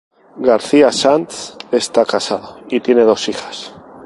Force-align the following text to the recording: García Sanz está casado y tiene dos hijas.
García 0.49 0.91
Sanz 0.91 1.59
está 1.71 2.05
casado 2.05 2.59
y 2.69 2.79
tiene 2.79 3.03
dos 3.03 3.29
hijas. 3.29 3.71